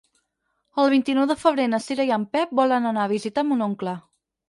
El 0.83 0.89
vint-i-nou 0.93 1.27
de 1.33 1.37
febrer 1.43 1.69
na 1.75 1.81
Cira 1.89 2.09
i 2.09 2.17
en 2.19 2.27
Pep 2.35 2.59
volen 2.63 2.91
anar 2.93 3.07
a 3.07 3.15
visitar 3.17 3.49
mon 3.53 3.67
oncle. 3.71 3.99